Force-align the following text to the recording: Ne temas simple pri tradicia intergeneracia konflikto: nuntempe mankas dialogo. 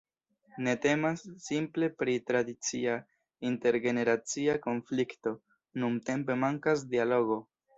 Ne 0.67 0.71
temas 0.85 1.23
simple 1.47 1.89
pri 1.99 2.15
tradicia 2.31 2.95
intergeneracia 3.51 4.57
konflikto: 4.67 5.35
nuntempe 5.85 6.39
mankas 6.47 6.87
dialogo. 6.97 7.39